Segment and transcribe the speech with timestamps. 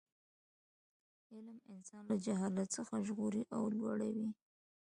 [1.33, 4.29] علم انسان له جهالت څخه ژغوري او لوړوي.